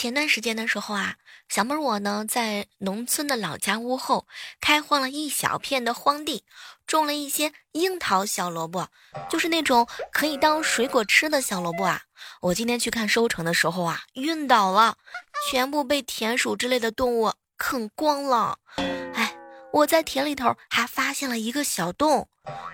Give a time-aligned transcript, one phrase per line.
[0.00, 1.16] 前段时间的时候啊，
[1.48, 4.28] 小妹儿我呢在农村的老家屋后
[4.60, 6.44] 开荒了一小片的荒地，
[6.86, 8.86] 种了一些樱桃小萝卜，
[9.28, 12.02] 就是那种可以当水果吃的小萝卜啊。
[12.42, 14.98] 我今天去看收成的时候啊，晕倒了，
[15.50, 18.58] 全部被田鼠之类的动物啃光了。
[18.76, 19.36] 哎，
[19.72, 22.28] 我在田里头还发现了一个小洞，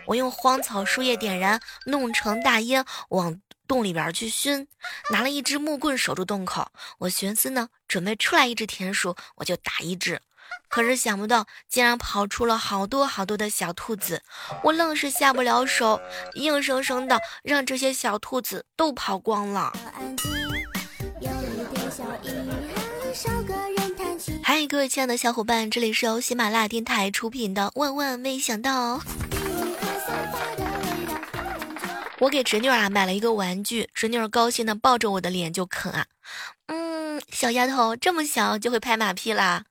[0.09, 3.41] 我用荒草树叶点燃，弄成大烟往。
[3.67, 4.67] 洞里边去熏，
[5.11, 6.69] 拿了一只木棍守住洞口。
[6.99, 10.21] 我寻思呢，准备出来一只田鼠，我就打一只。
[10.69, 14.23] 可是想不到，竟然跑出了好多好多的小兔子，
[14.63, 16.01] 我愣是下不了手，
[16.35, 19.73] 硬生生的让这些小兔子都跑光了。
[24.43, 28.99] 嗨，各位亲爱的小伙伴，这里是由喜马拉雅电台出品的《万万没想到》。
[32.21, 36.07] 我给侄女啊买了一个玩具，侄女高兴的抱着我的脸就啃啊，
[36.67, 39.65] 嗯，小丫头这么小就会拍马屁啦。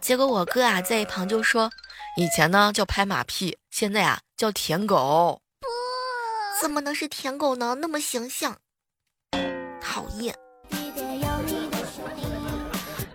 [0.00, 1.70] 结果我哥啊在一旁就说，
[2.16, 5.40] 以前呢叫拍马屁，现在啊叫舔狗。
[5.60, 5.66] 不，
[6.60, 7.76] 怎么能是舔狗呢？
[7.80, 8.58] 那么形象，
[9.80, 10.36] 讨厌。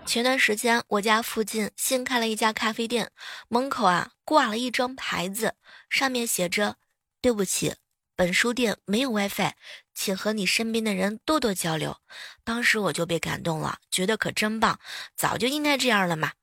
[0.06, 3.12] 前段时间我家附近新开了一家咖啡店，
[3.48, 5.56] 门口啊挂了一张牌子，
[5.90, 6.76] 上面写着，
[7.22, 7.76] 对不起。
[8.22, 9.54] 本书店没有 WiFi，
[9.96, 11.98] 请和你身边的人多多交流。
[12.44, 14.80] 当时我就被感动了，觉得可真棒，
[15.18, 16.34] 早就应该这样了嘛。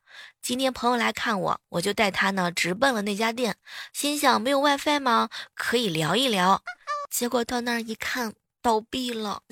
[0.43, 3.59] 今天朋友来看我，我就带他呢直奔了那家店，
[3.93, 5.29] 心想没有 WiFi 吗？
[5.55, 6.65] 可以聊一聊。
[7.13, 9.45] 结果到那儿一看，倒闭了。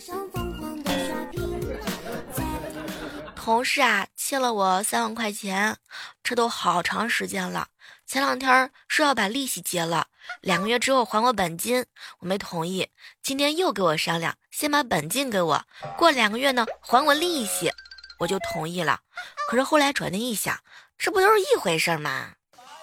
[3.36, 5.76] 同事啊欠了我三万块钱，
[6.24, 7.68] 这都好长时间了。
[8.04, 10.08] 前两天说要把利息结了，
[10.40, 11.84] 两个月之后还我本金，
[12.18, 12.88] 我没同意。
[13.22, 15.64] 今天又给我商量，先把本金给我，
[15.96, 17.72] 过两个月呢还我利息，
[18.18, 19.00] 我就同意了。
[19.48, 20.58] 可是后来转念一想，
[20.98, 22.32] 这不都是一回事吗？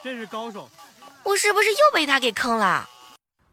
[0.04, 0.70] 真是高手！
[1.24, 2.90] 我是不是又被他给坑了？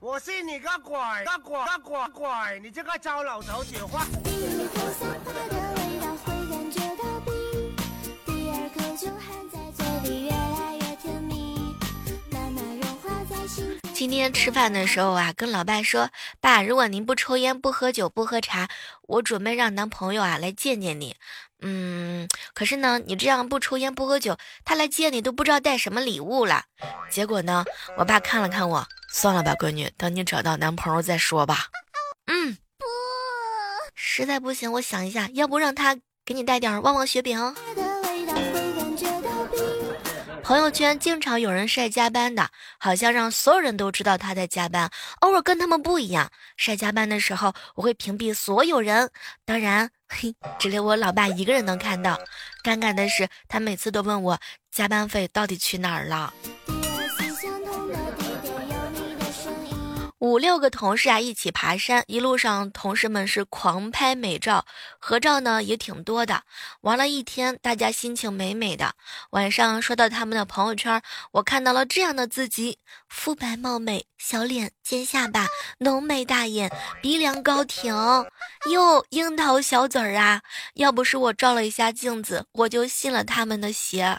[0.01, 0.99] 我信你个鬼！
[1.25, 1.59] 个鬼！
[1.59, 2.09] 个鬼！
[2.13, 2.61] 鬼！
[2.61, 3.85] 你这个糟老头子！
[3.87, 4.07] 话。
[14.01, 16.09] 今天吃饭的时候啊，跟老爸说
[16.41, 18.67] ：“爸，如果您不抽烟、不喝酒、不喝茶，
[19.03, 21.17] 我准备让男朋友啊来见见你。
[21.61, 26.63] 嗯，可是呢，你这样不抽烟、不喝酒，他来见你都不知道带什么礼物了。
[27.11, 27.63] 结果呢，
[27.99, 31.67] 我爸看了看我，算了吧，闺女，等你找到男朋友再说吧。
[32.25, 32.87] 嗯，不，
[33.95, 37.55] 实在不行，我想一下，要不让他给你带点旺旺雪饼。”
[40.51, 42.51] 朋友圈经常有人晒加班的，
[42.81, 44.91] 好像让所有人都知道他在加班。
[45.21, 49.09] 偶尔跟他们不一样，晒加班的时候，我会屏蔽所有人，
[49.45, 52.19] 当然，嘿，只留我老爸一个人能看到。
[52.65, 54.41] 尴尬的是，他每次都问我
[54.73, 56.35] 加班费到底去哪儿了。
[60.21, 64.67] 五六个同事啊，一起爬山，一路上同事们是狂拍美照，
[64.99, 66.43] 合照呢也挺多的。
[66.83, 68.95] 玩了一天，大家心情美美的。
[69.31, 71.01] 晚上刷到他们的朋友圈，
[71.33, 72.79] 我看到了这样的自己：
[73.09, 75.47] 肤白貌美，小脸尖下巴，
[75.79, 76.71] 浓眉大眼，
[77.01, 77.95] 鼻梁高挺，
[78.71, 80.43] 哟，樱桃小嘴儿啊！
[80.75, 84.19] 要不是我照了一下镜子，我就信了他们的邪。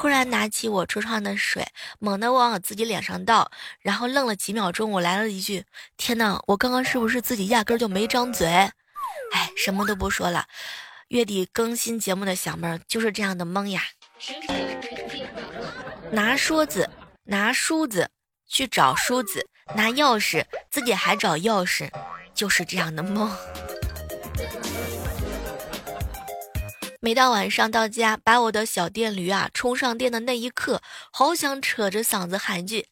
[0.00, 1.62] 突然拿起我桌上的水，
[1.98, 3.50] 猛地往我自己脸上倒，
[3.80, 5.62] 然后愣了几秒钟，我来了一句
[5.98, 8.48] ：“天哪，我刚刚是不是自己压根就没张嘴？”
[9.34, 10.46] 哎，什么都不说了。
[11.08, 13.82] 月底更新节目的小妹儿就是这样的懵呀。
[16.10, 16.88] 拿梳子，
[17.24, 18.08] 拿梳子
[18.48, 19.46] 去找梳子，
[19.76, 21.90] 拿钥匙自己还找钥匙，
[22.32, 23.30] 就是这样的懵。
[27.02, 32.88] 每到晚上到家，把我的小电驴啊充上电的那一刻，好想扯着嗓子喊句：“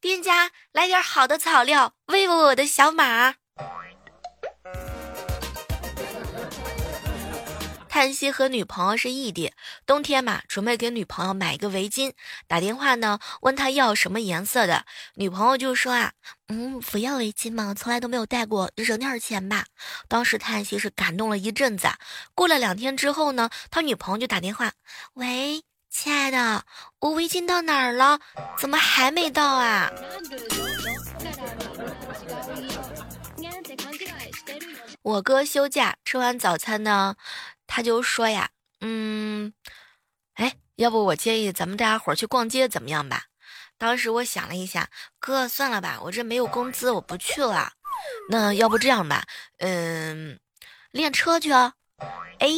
[0.00, 3.34] 店家来点好的草料，喂喂我的小马。”
[8.00, 9.52] 叹息和女朋友是异地，
[9.84, 12.14] 冬天嘛，准备给女朋友买一个围巾。
[12.48, 14.86] 打电话呢，问他要什么颜色的，
[15.16, 16.12] 女朋友就说啊，
[16.48, 19.66] 嗯，不要围巾嘛，从来都没有戴过，省点钱吧。
[20.08, 21.88] 当时叹息是感动了一阵子。
[22.34, 24.72] 过了两天之后呢，他女朋友就打电话，
[25.12, 26.64] 喂，亲爱的，
[27.00, 28.18] 我围巾到哪儿了？
[28.56, 29.92] 怎么还没到啊？
[35.02, 37.16] 我哥休假，吃完早餐呢。
[37.72, 38.50] 他就说呀，
[38.80, 39.54] 嗯，
[40.34, 43.26] 哎，要不我建议咱们大家伙儿去逛街怎么样吧？
[43.78, 44.90] 当时我想了一下，
[45.20, 47.74] 哥，算了吧，我这没有工资，我不去了。
[48.28, 49.24] 那要不这样吧，
[49.58, 50.40] 嗯，
[50.90, 51.74] 练车去啊。
[52.38, 52.48] 哎，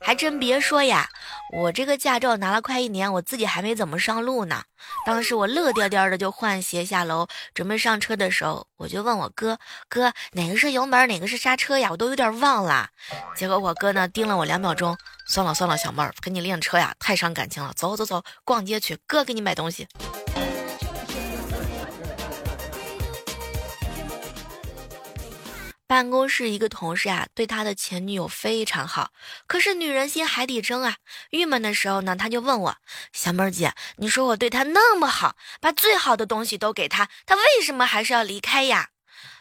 [0.00, 1.08] 还真别说呀，
[1.52, 4.62] 我这个驾照拿了快一年，我自己还没怎么上路呢。
[5.06, 9.58] 当时我乐颠颠的就换鞋下楼，准备上车的时候，我就问我哥
[9.88, 11.88] ：“哥，哪个是油门，哪个是刹车呀？
[11.90, 12.88] 我都有点忘了。”
[13.34, 14.96] 结果我哥呢盯了我两秒钟，
[15.26, 19.88] 算了算了，小妹儿，跟你练车呀太伤感情了，走走走，逛街去，哥给你买东西。
[25.86, 29.12] 办公室一个同事啊，对他的前女友非常好，
[29.46, 30.96] 可是女人心海底针啊。
[31.30, 32.76] 郁闷的时候呢，他就问我
[33.12, 38.88] ：“小妹儿姐，你说我对他那么好，把最好的东西都给他，他为什么还是要离开呀？”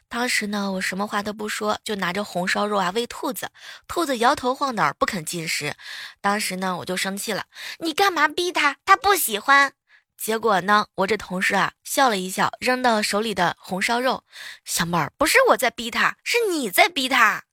[0.10, 3.50] 当时呢，我什么话都不说，就拿着红烧肉啊喂兔子，
[3.88, 5.74] 兔子摇头晃脑不肯进食。
[6.22, 7.46] 当时呢，我就生气了
[7.80, 8.76] ：“你干嘛逼他？
[8.86, 9.74] 他不喜欢。”
[10.18, 14.24] 结果呢，我这同事啊笑了一笑，扔到手里的红烧肉。
[14.64, 17.44] 小妹儿，不是我在逼他，是你在逼他。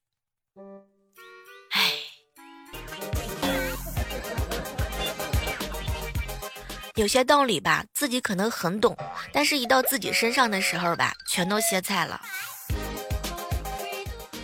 [1.70, 1.92] 哎，
[6.94, 8.96] 有些道理吧，自己可能很懂，
[9.32, 12.20] 但是一到自己身上的时候吧，全都歇菜了。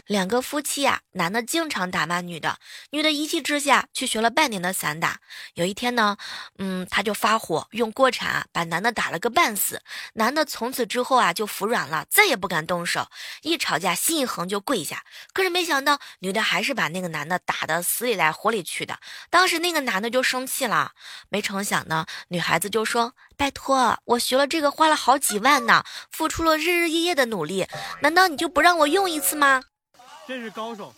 [0.07, 2.59] 两个夫妻呀，男的经常打骂女的，
[2.91, 5.21] 女的一气之下去学了半年的散打。
[5.55, 6.17] 有一天呢，
[6.59, 9.83] 嗯，他就发火，用锅铲把男的打了个半死。
[10.15, 13.09] 男的从此之后啊，就服软了，再也不敢动手。
[13.43, 15.03] 一吵架，心一横就跪下。
[15.33, 19.01] 可是没想到，女的还是把那个男的打得死里来活里去的。
[19.29, 20.93] 当时那个男的就生气了，
[21.29, 25.83] 没成想呢，女孩子就说：“拜托，我学了这个花了好几万呢，
[26.13, 27.67] 付出了日日夜夜的努力，
[28.03, 29.65] 难道你就不让我用一次吗？”
[30.27, 30.93] 真是高手。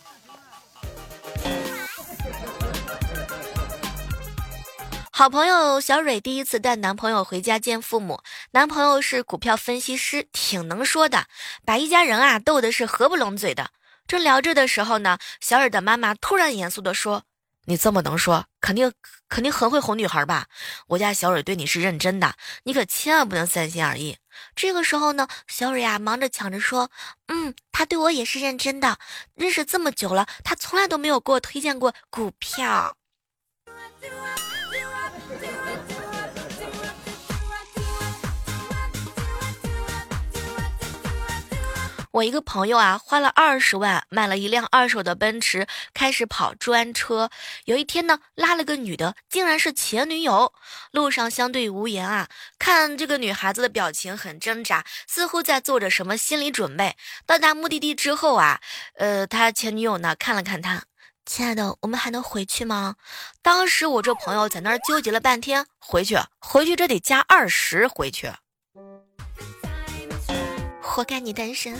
[5.11, 8.21] 好朋友小蕊第一次带男朋友回家见父母，
[8.51, 11.25] 男朋友是股票分析师，挺能说的，
[11.65, 13.69] 把一家人啊逗的是合不拢嘴的。
[14.07, 17.23] 正聊着的时候呢，小蕊的妈妈突然严肃的说。
[17.65, 18.91] 你这么能说，肯定
[19.29, 20.47] 肯定很会哄女孩吧？
[20.87, 24.17] 我家小蕊对你是认真的，你可千万不能三心二意。
[24.55, 26.89] 这个时候呢，小蕊啊忙着抢着说
[27.27, 28.97] ：“嗯，他对我也是认真的，
[29.35, 32.97] 认识这么久了，他从来都没有给我推荐过股票。”
[42.11, 47.29] 我一个朋友啊，花了二十万买了一辆二手的奔驰，开始跑专车。
[47.65, 50.51] 有一天呢，拉了个女的，竟然是前女友。
[50.91, 52.27] 路上相对无言啊，
[52.57, 56.97] 看这个女孩子的表情很挣扎，似乎在做着什么心理准备。
[57.27, 58.59] 到达目的地之后啊，
[58.95, 60.85] 呃，他前女友呢看了看他，
[61.27, 62.95] 亲爱的，我们还能回去吗？
[63.43, 68.33] 当时我这朋友在那儿纠结了半天，回去，回去这得加二十回去。
[70.99, 71.77] 活该你单身。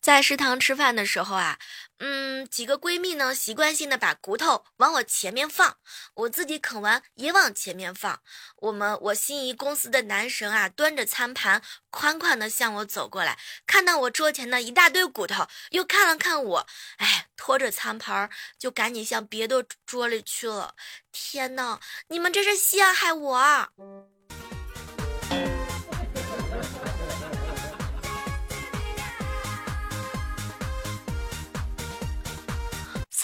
[0.00, 1.58] 在食堂吃饭的时候啊，
[1.98, 5.78] 嗯，几个闺蜜呢，习惯性的把骨头往我前面放，
[6.14, 8.20] 我自己啃完也往前面放。
[8.58, 13.36] 我们我心仪公司的男神啊，端着餐盘，款款的向我走过来，
[13.66, 16.66] 看到我桌前的一大堆骨头，又看了看我，
[16.98, 20.76] 哎，拖着餐盘就赶紧向别的桌里去了。
[21.10, 23.68] 天呐，你们这是陷害我！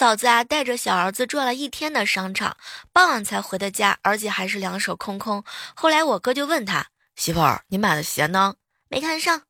[0.01, 2.57] 嫂子啊，带着小儿子转了一天的商场，
[2.91, 5.43] 傍晚才回的家，而且还是两手空空。
[5.75, 8.55] 后来我哥就问他媳妇儿：“你买的鞋呢？
[8.89, 9.43] 没看上。”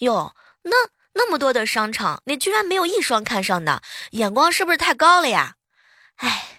[0.00, 0.70] 哟，那
[1.12, 5.56] 那么多的商场，你居然没有一双看上的，眼光是不是太高了呀？
[6.16, 6.56] 哎，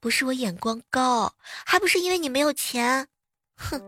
[0.00, 3.06] 不是我眼光高，还不是因为你没有钱。
[3.56, 3.80] 哼！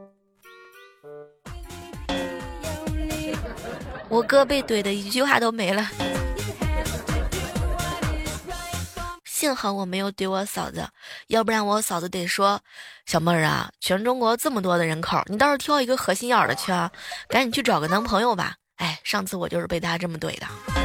[4.08, 5.90] 我哥被怼的一句话都没了。
[9.38, 10.88] 幸好我没有怼我嫂子，
[11.28, 12.61] 要不然我嫂子得说
[13.07, 16.90] ：“小妹儿啊，全中国这么多的人口，你倒是挑一个核心眼的去啊，
[17.28, 20.77] 赶紧去找个男朋友吧。”哎，上次我就是被他这么怼的。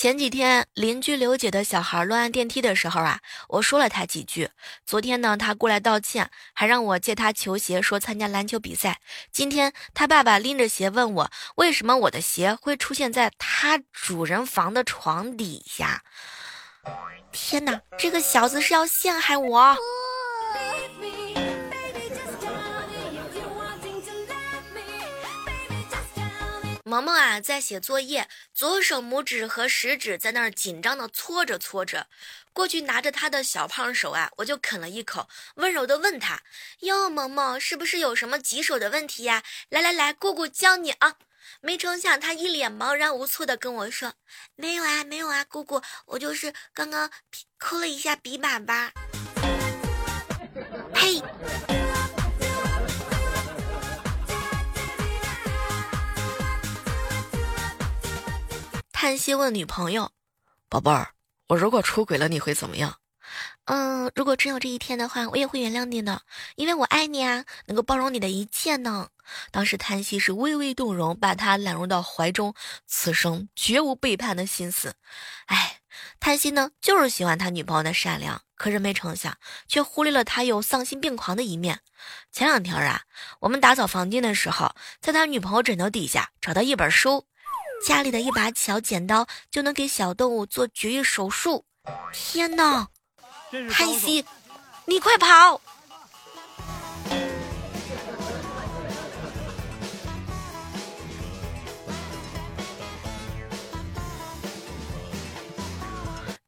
[0.00, 4.48] 前几天邻居刘姐的小孩乱按电梯的时候啊，我说了他几句。
[4.86, 8.98] 昨天呢，他过来道歉，还让我借他球鞋，说参加篮球比赛。
[9.30, 16.02] 今天他爸爸拎着鞋问我，为什么我的鞋会出现在他主人房的床底下？
[17.30, 19.76] 天哪，这个小子是要陷害我！
[26.90, 32.08] 萌萌啊，在写作业，左手拇指和食指在那儿紧张的搓着搓着。
[32.52, 36.42] 过去拿着他的小胖手啊，我就啃了一口，温柔的问他
[36.82, 39.44] ：“哟，萌萌，是不是有什么棘手的问题呀？
[39.68, 41.14] 来来来，姑姑教你啊。”
[41.62, 44.14] 没成想，他一脸茫然无措的跟我说
[44.56, 47.08] ：“没有啊，没有啊，姑姑，我就是刚刚
[47.56, 48.90] 抠了一下笔板吧。”
[50.92, 51.22] 呸！
[59.00, 60.12] 叹息问女朋友
[60.68, 61.14] ：“宝贝儿，
[61.46, 62.98] 我如果出轨了，你会怎么样？”
[63.64, 66.20] 嗯，如果真有这一天的话，我也会原谅你的，
[66.54, 69.08] 因为我爱你啊，能够包容你的一切呢。
[69.50, 72.54] 当时叹息是微微动容，把他揽入到怀中，
[72.86, 74.94] 此生绝无背叛的心思。
[75.46, 75.80] 哎，
[76.20, 81.80] 叹息呢，就是喜欢他女朋友的善良，可是没成想，却忽略了他有丧心病狂的一面。
[82.30, 83.04] 前两天啊，
[83.40, 87.26] 我们打扫房间的时候，在他女朋友枕头底下找到一本书。
[87.86, 91.64] 家里的一把小剪刀就能给小动物做绝育手术，
[92.12, 92.88] 天哪！
[93.70, 94.24] 叹息，
[94.84, 95.60] 你快跑！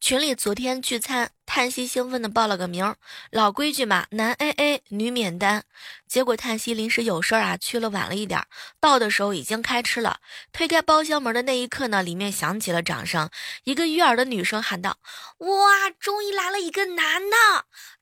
[0.00, 2.96] 群里昨天聚餐，叹息兴奋的报了个名，
[3.30, 5.64] 老规矩嘛，男 A A，女免单。
[6.08, 8.42] 结果叹息临时有事儿啊，去了晚了一点，
[8.80, 10.20] 到的时候已经开吃了。
[10.50, 13.28] 推开包厢门的那一刻呢，里面响起了掌声，
[13.64, 14.96] 一个悦耳的女生喊道
[15.44, 17.36] ：“哇，终于来了一个男的！”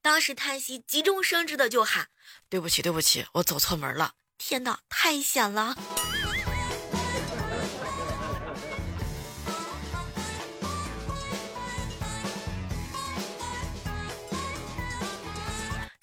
[0.00, 2.06] 当时叹息急中生智的就喊
[2.48, 5.74] ：“对不起，对不起，我走错门了。”天哪，太险了！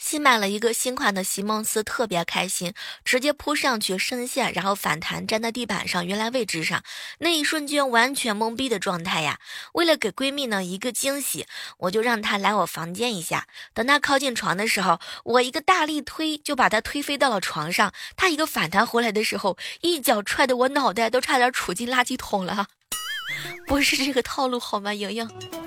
[0.07, 2.73] 新买了一个新款的席梦思，特别开心，
[3.03, 6.81] 直接扑上去深陷，然后反弹站在地板上原来位置上，
[7.19, 9.39] 那一瞬间完全懵逼的状态呀！
[9.73, 11.45] 为了给闺蜜呢一个惊喜，
[11.79, 13.47] 我就让她来我房间一下。
[13.73, 17.91] 等她靠近床的时候，我一个大力推就把她推飞到了床上。
[18.15, 22.67] 她一个反弹回来的时候，一脚踹得我脑袋都差点杵进垃圾桶了。
[23.67, 25.66] 不是这个套路好吗，莹莹？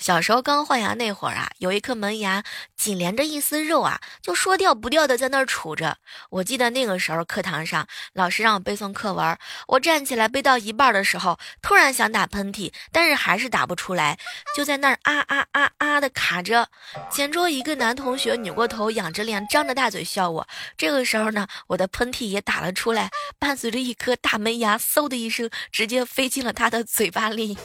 [0.00, 2.42] 小时候刚换牙那会儿啊，有一颗门牙
[2.74, 5.98] 紧连着一丝肉啊，就说掉不掉的在那儿杵着。
[6.30, 9.38] 我记得那个时候课堂上，老师让我背诵课文，
[9.68, 14.18] 我站起来背到一半的时候，突然想打喷嚏，但是还是打不出来，
[14.56, 16.68] 就在那儿啊啊啊啊的卡着。
[17.12, 20.48] 前桌一个男同学扭过头，仰着脸，张着大嘴笑我。
[20.78, 27.58] 这个时候呢，我的喷嚏也打了出来，伴随着一颗大门牙嗖的一声，直接飞进了他的嘴巴里。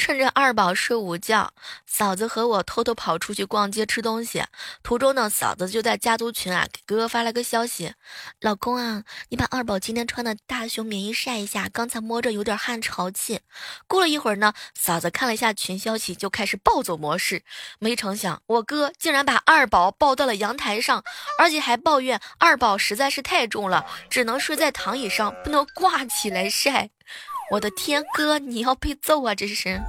[0.00, 1.52] 趁着二宝睡午觉，
[1.84, 4.42] 嫂子和我偷偷跑出去逛街吃东西。
[4.82, 7.92] 途中呢，嫂子就在家族群啊给哥哥发了个消息
[8.40, 13.40] ：“老公啊，你把二宝今天穿的大熊棉衣晒一下，刚才摸着有点汗潮气。”
[13.86, 17.44] 过了一会儿呢，嫂子看了一下群消息，就开始暴走模式。
[17.78, 21.04] 没成想，我哥竟然把二宝抱到了阳台上，
[21.38, 26.88] 而且还抱怨二宝实在是太重了，只能睡在躺椅上，不能挂起来晒。
[27.50, 29.34] 我的天，哥，你要被揍啊！
[29.34, 29.80] 这是。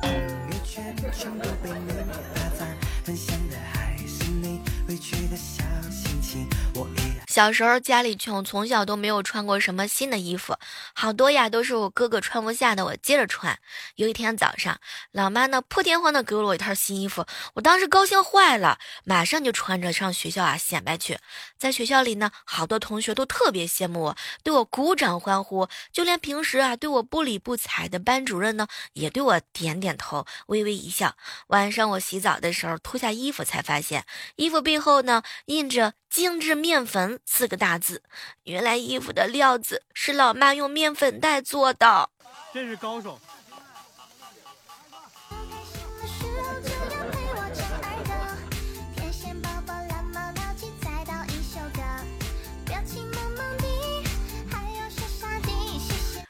[7.41, 10.55] 小时候家里穷，从小都没有穿过什么新的衣服，
[10.93, 13.57] 好多呀都是我哥哥穿不下的，我接着穿。
[13.95, 14.79] 有一天早上，
[15.11, 21.17] 老妈呢破天荒的给了我一套新衣服，我当时高兴坏了，马上就穿着上学校啊显摆去。
[21.57, 31.15] 在学校里呢，好多同学都特别羡慕我，对我鼓掌欢呼，就连平时啊对我不理不睬的班主任呢，也对我点点头，微微一笑。
[31.47, 34.05] 晚上我洗澡的时候脱下衣服，才发现
[34.35, 35.93] 衣服背后呢印着。
[36.11, 38.03] 精致面粉四个大字，
[38.43, 42.09] 原来衣服的料子是老妈用面粉袋做的，
[42.53, 43.17] 真是高手。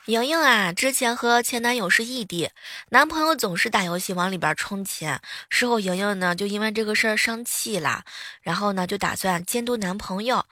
[0.08, 2.50] 莹莹啊，之前和前男友是异地，
[2.90, 8.04] 男朋友总是打游戏往里边充钱，事后莹莹呢就因为这个事儿生气了，
[8.42, 10.44] 然后呢就打算监督男朋友，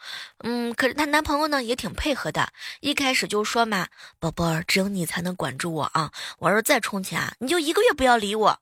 [0.43, 3.87] 嗯，可是她男朋友呢也挺配合的，一开始就说嘛，
[4.19, 8.59] 宝贝儿，只有你才能管住我啊，我要是再充钱，你就一个月不要理我。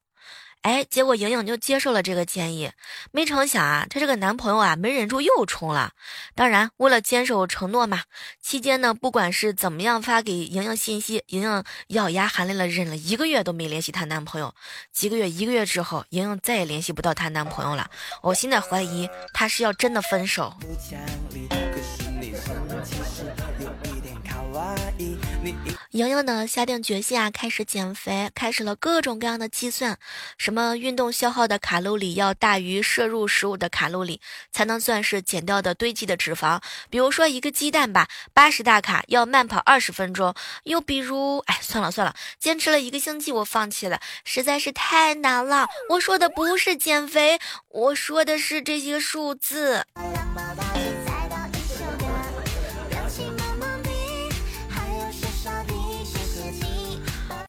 [0.67, 2.69] 哎，结果莹莹就接受了这个建议。
[3.13, 5.93] 没成想啊，她这个男朋友啊，没忍住又冲了。
[6.35, 8.03] 当然，为了坚守承诺嘛，
[8.41, 14.53] 期间呢，不管是怎么样发给莹莹信息，莹莹咬牙含泪了，忍了一个月都没联系她男朋友。
[14.91, 17.89] 几个月，一个月之后，莹莹再也联系不到她男朋友了。
[18.21, 20.53] 我现在怀疑，她是要真的分手。
[25.97, 29.97] 莹莹呢，下定决心啊，开始减肥，开始了各种各样的计算，
[30.37, 36.61] 什么运动消耗的卡路里要大于摄入食物的卡路里，才能算是减掉的堆积的脂肪。
[36.91, 40.35] 比如说一个鸡蛋吧，八十大卡，要慢跑二十分钟。
[40.65, 45.67] 又比如，哎，算了算了，坚持了一个星期，我放弃了，实在是太难了。
[45.89, 47.39] 我说的不是减肥，
[47.69, 49.83] 我说的是这些数字。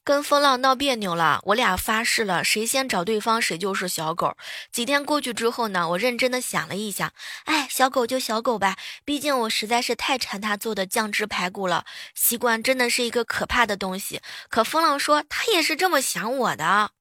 [0.08, 4.38] 跟风浪闹别扭了，我俩发誓了，谁先找对方谁就是小狗。
[4.72, 7.12] 几天过去之后呢，我认真的想了一想，
[7.44, 11.84] 哎，小狗就小狗吧，毕竟我实在是太馋他做的酱汁排骨了。
[12.14, 14.22] 习惯真的是一个可怕的东西。
[14.48, 16.92] 可风浪说他也是这么想我的，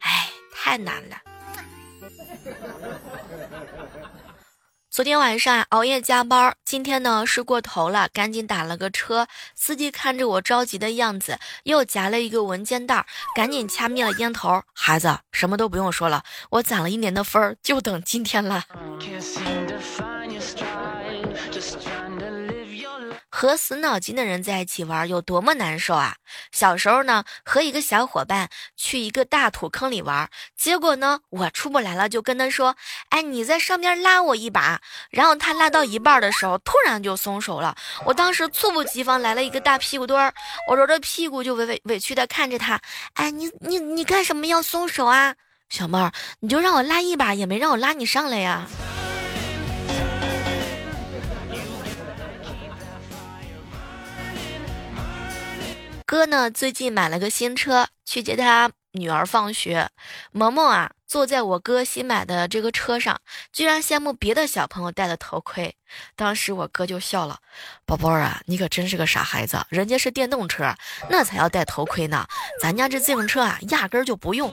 [0.00, 1.16] 哎，太难了。
[4.94, 9.26] 昨天晚上熬夜加班，今天呢睡过头了，赶紧打了个车。
[9.56, 14.62] 司机看着我着急的样子，又夹了一个文件袋，赶紧掐灭了烟头。
[14.72, 18.62] 孩子，什么都不用说了，我攒了一年的分儿，就等今天了。
[23.36, 26.14] 和死脑筋的人在一起玩有多么难受啊！
[26.52, 32.76] 小时候呢，和一个小伙伴去一个大土坑里玩，结果呢，我出不来了，就跟他说
[33.10, 37.74] ：“哎，你在上面拉我一把。”然后他拉到一半的时候，突然就松手了。
[38.06, 40.32] 我当时猝不及防来了一个大屁股墩儿，
[40.70, 42.80] 我揉着屁股就委委委屈的看着他
[43.14, 45.34] ：“哎，你你你干什么要松手啊，
[45.68, 46.12] 小妹儿？
[46.38, 48.64] 你就让我拉一把，也没让我拉你上来呀。”
[56.06, 59.88] 哥呢，最近买了个新车，去接他女儿放学。
[60.32, 63.18] 萌萌啊，坐在我哥新买的这个车上，
[63.54, 65.74] 居然羡慕别的小朋友戴的头盔。
[66.14, 67.38] 当时我哥就笑了
[67.86, 70.74] ：“宝宝啊，你可真是个傻孩子，人家是电动车，
[71.08, 72.26] 那才要戴头盔呢。
[72.60, 74.52] 咱家这自行车啊，压根儿就不用。”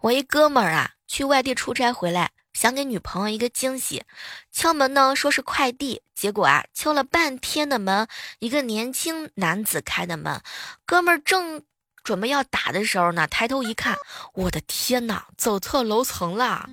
[0.00, 2.32] 我一哥们儿啊，去外地出差回来。
[2.66, 4.02] 想给女朋友一个惊喜，
[4.50, 8.08] 敲门呢，说是快递，结果啊，敲了半天的门，
[8.40, 10.42] 一个年轻男子开的门，
[10.84, 11.62] 哥们儿正
[12.02, 13.96] 准备要打的时候呢，抬头一看，
[14.34, 16.68] 我的天哪，走错楼层了。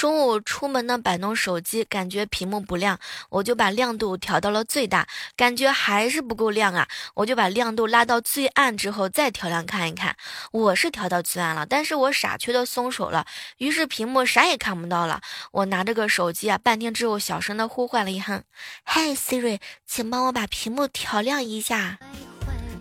[0.00, 10.16] 中午出门呢，摆弄手机，感觉屏幕不亮，我就把亮度调到了最大，感觉还是不够亮啊，我就把亮度拉到最暗之后再调亮看一看。
[10.52, 13.26] 我是调到最暗了，但是我傻缺的松手了，
[13.58, 15.20] 于是屏幕啥也看不到了。
[15.52, 18.42] 我拿着个手机啊，半天之后小声的呼唤了一声
[18.82, 21.98] ：“嗨，Siri，请帮我把屏幕调亮一下。”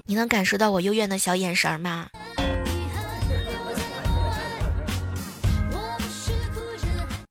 [0.08, 2.08] 你能感受到我幽怨的小眼神吗？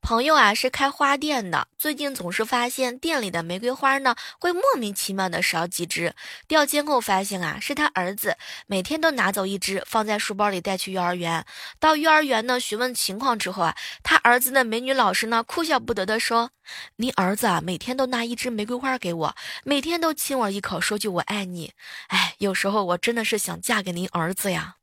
[0.09, 6.15] 朋友啊，是开花店的，最近总是发现店里的玫瑰花呢会莫名其妙的少几枝。
[6.47, 11.45] 调监控发现啊，是他儿子每天都拿走一支，放在书包里带去幼儿园。
[11.79, 16.53] 到幼儿园呢询问情况之后啊，他儿子的美女老师呢哭笑不得的说
[16.97, 21.75] ：“你儿子啊每天都拿一支玫瑰花给我，每天都亲我一口，说句我爱你。
[22.07, 24.77] 哎，有时候我真的是想嫁给您儿子呀，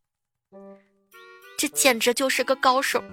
[1.57, 3.03] 这简直就是个高手。”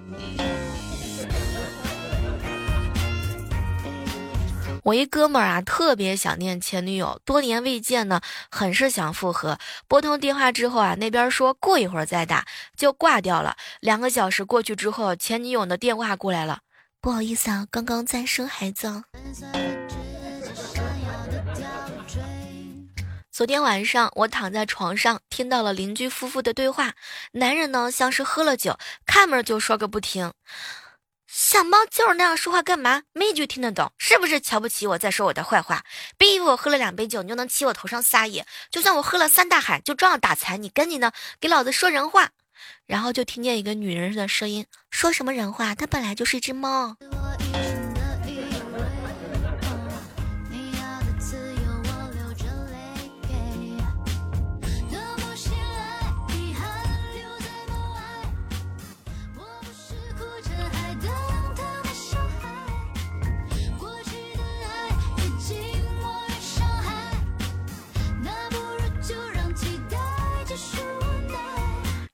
[4.83, 8.19] 我一哥们儿啊，特别想念前女友，多年未见呢，
[8.51, 9.57] 很是想复合。
[9.87, 13.55] 拨通电话之后啊，那边说过一会儿再打，就挂掉了。
[13.79, 16.59] 两个小时过去之后，前女友的电话过来了，
[16.99, 19.05] 不好意思啊，刚刚在生孩子。
[23.31, 26.93] 昨天晚上我躺在床上，听到了邻居夫妇的对话，
[27.31, 30.33] 男人呢像是喝了酒，开门就说个不停。
[31.35, 33.01] 小猫就是那样说话干嘛？
[33.11, 35.83] 没一句听得懂，是不是瞧不起我，在说我的坏话？
[36.15, 38.45] 别以为我喝了两杯酒，你就能骑我头上撒野。
[38.69, 40.69] 就算我喝了三大海，就照样打残你。
[40.69, 42.29] 赶紧的，给老子说人话。
[42.85, 45.73] 然后就听见一个女人的声音：“说什么人话？
[45.73, 46.97] 她本来就是一只猫。”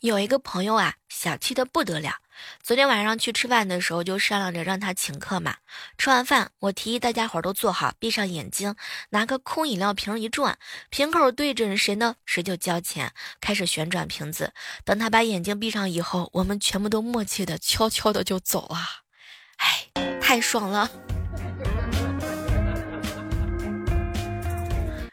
[0.02, 2.16] 有一个朋友啊，小气的不得了。
[2.64, 5.58] 昨天晚上去吃饭的时候，就商量着让他请客嘛。
[5.98, 8.76] 吃完饭，我提议大家伙都坐好，闭上眼睛，
[9.10, 10.58] 拿个空饮料瓶一转，
[10.90, 13.12] 瓶口对准谁呢，谁就交钱。
[13.42, 14.54] 开始旋转瓶子，
[14.86, 18.78] 等他把眼睛闭上以后，我们全部都默契的悄悄的就走了。
[19.58, 20.90] 哎，太爽了！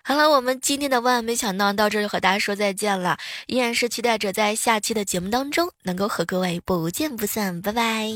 [0.08, 8.08] 好了，我们今天的万万没想到到这就和大家说再见了，依然是期待着在下期的节目当中能够和各位不见不散，拜拜。